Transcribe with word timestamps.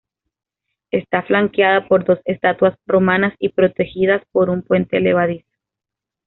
Está 0.89 1.21
flanqueada 1.21 1.87
por 1.87 2.03
dos 2.05 2.19
estatuas 2.25 2.73
romanas 2.87 3.35
y 3.37 3.49
protegida 3.49 4.23
por 4.31 4.49
un 4.49 4.63
puente 4.63 4.99
levadizo. 4.99 5.53